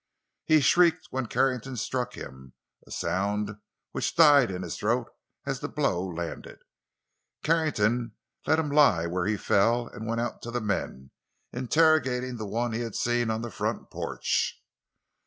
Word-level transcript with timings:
He 0.45 0.61
shrieked 0.61 1.05
when 1.11 1.27
Carrington 1.27 1.77
struck 1.77 2.15
him; 2.15 2.53
a 2.87 2.89
sound 2.89 3.57
which 3.91 4.15
died 4.15 4.49
in 4.49 4.63
his 4.63 4.75
throat 4.75 5.07
as 5.45 5.59
the 5.59 5.67
blow 5.69 6.03
landed. 6.07 6.57
Carrington 7.43 8.13
left 8.47 8.59
him 8.59 8.71
lie 8.71 9.05
where 9.05 9.27
he 9.27 9.37
fell, 9.37 9.87
and 9.89 10.07
went 10.07 10.19
out 10.21 10.41
to 10.41 10.49
the 10.49 10.59
men, 10.59 11.11
interrogating 11.53 12.37
the 12.37 12.47
one 12.47 12.71
he 12.71 12.79
had 12.81 12.95
seen 12.95 13.29
on 13.29 13.43
the 13.43 13.51
front 13.51 13.91
porch. 13.91 14.59